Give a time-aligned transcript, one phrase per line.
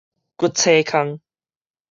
[0.35, 1.19] 骨髓腔